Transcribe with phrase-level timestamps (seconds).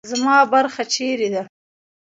[0.11, 1.43] زما برخه چیرې ده؟